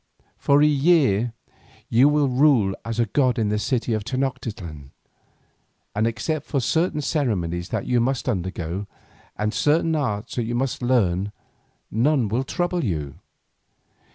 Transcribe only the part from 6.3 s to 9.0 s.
for certain ceremonies that you must undergo,